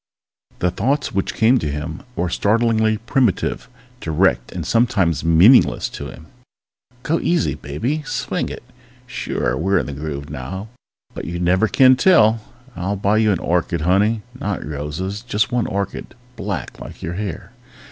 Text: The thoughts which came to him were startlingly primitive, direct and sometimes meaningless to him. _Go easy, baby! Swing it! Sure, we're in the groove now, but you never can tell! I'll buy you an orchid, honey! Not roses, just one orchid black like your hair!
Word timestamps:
The 0.57 0.71
thoughts 0.71 1.11
which 1.11 1.35
came 1.35 1.59
to 1.59 1.69
him 1.69 2.01
were 2.15 2.27
startlingly 2.27 2.97
primitive, 2.97 3.69
direct 3.99 4.51
and 4.51 4.65
sometimes 4.65 5.23
meaningless 5.23 5.87
to 5.89 6.07
him. 6.07 6.25
_Go 7.03 7.21
easy, 7.21 7.53
baby! 7.53 8.01
Swing 8.01 8.49
it! 8.49 8.63
Sure, 9.05 9.55
we're 9.55 9.77
in 9.77 9.85
the 9.85 9.93
groove 9.93 10.31
now, 10.31 10.69
but 11.13 11.25
you 11.25 11.37
never 11.39 11.67
can 11.67 11.95
tell! 11.95 12.39
I'll 12.75 12.95
buy 12.95 13.17
you 13.17 13.31
an 13.31 13.37
orchid, 13.37 13.81
honey! 13.81 14.23
Not 14.33 14.65
roses, 14.65 15.21
just 15.21 15.51
one 15.51 15.67
orchid 15.67 16.15
black 16.35 16.79
like 16.79 17.03
your 17.03 17.13
hair! 17.13 17.51